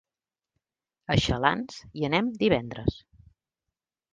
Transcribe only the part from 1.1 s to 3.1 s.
A Xalans hi anem divendres.